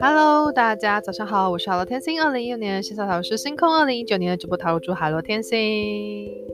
[0.00, 6.47] Hello，大家早上好，我是海螺天星，二零一六年线下塔罗师星空，二零一九年的直播塔罗主海罗天星。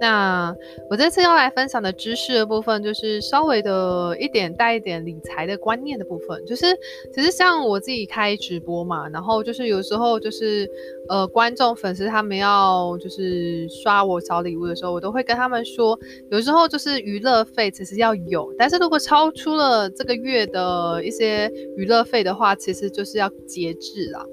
[0.00, 0.54] 那
[0.88, 6.42] 我这次要来分享的知识的部分，就是稍微的一点带一点理财的观念的部分。
[6.46, 6.64] 就是
[7.12, 10.66] 其实像我自己开直播嘛，然后就是有时候就是
[11.10, 15.98] 呃观众粉丝他们要就是刷我小礼物的时候，我都会跟他们说，
[16.30, 24.24] 有时候就是娱乐费其实要有，但是如果超出了这个月的一些娱乐费的话，其实就是要节制啦。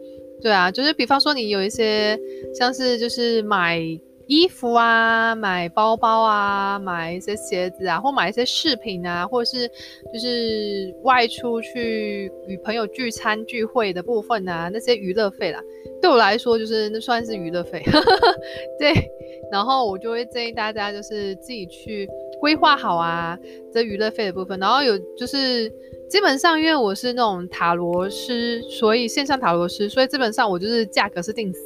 [0.42, 2.18] 对啊，就是比方说你有一些
[2.58, 3.82] 像是就是买。
[4.28, 9.68] 衣服啊，买包包啊，买一些鞋子啊，或买一些饰品啊，或者是
[10.14, 15.60] 就是外出去与朋友聚餐聚会的部分啊，那些娱乐费啦，
[16.02, 17.82] 对我来说就是那算是娱乐费，
[18.78, 18.94] 对。
[19.50, 22.06] 然后我就会建议大家就是自己去
[22.42, 23.38] 规划好啊，
[23.74, 24.60] 这娱乐费的部分。
[24.60, 25.70] 然后有就是
[26.10, 31.60] 基本上因为我是那种塔罗师，所以线上塔罗师，所以基本上我就是价格是定死。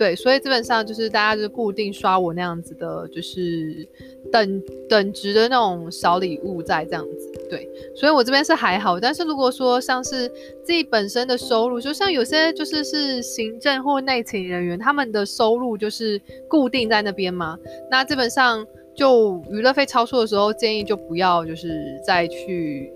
[0.00, 3.86] 对，所以基本上就是大家就是固定刷我那样子的，就是
[4.32, 7.30] 等等值的那种小礼物在这样子。
[7.50, 10.26] 对，所以我这边是还好，但是如果说像是
[10.64, 17.58] 自己本身的收入，就像有些就是是行政或内勤人员，他们的收入就是固定在那边嘛，
[17.90, 21.68] 那基本上就娱乐费超出的时候，建议就不要就是
[22.02, 22.90] 再去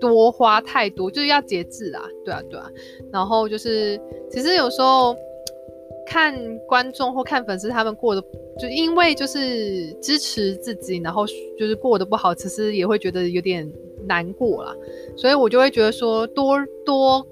[0.00, 2.02] 多花太多，就是要节制啊。
[2.24, 2.70] 对啊，对啊。
[3.12, 5.14] 然后就是其实有时候。
[6.06, 6.34] 看
[6.66, 8.22] 观众或看粉丝他们过得，
[8.58, 11.26] 就因为就是支持自己，然后
[11.58, 13.70] 就是过得不好，其实也会觉得有点
[14.06, 14.74] 难过啦。
[15.16, 17.26] 所以我就会觉得说，多多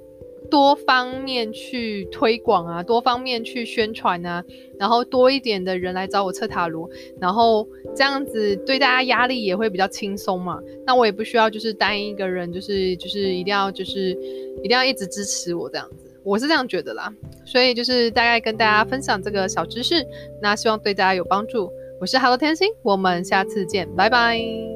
[0.51, 4.45] 多方面去推广啊，多方面去宣传啊，
[4.79, 6.89] 然后多一点的人来找我测塔罗，
[7.21, 10.61] 然后这样子对大家压力也会比较轻松嘛。
[10.85, 14.11] 那我也不需要就是单一个人，就是就是一定要就是
[14.63, 16.11] 一定要一直支持我这样子。
[16.25, 17.13] 我是这样觉得啦，
[17.45, 20.05] 所以就是大概跟大家分享这个小知识，
[20.41, 21.71] 那希望对大家有帮助。
[22.01, 24.74] 我是 Hello 天星，我们下次见，拜拜。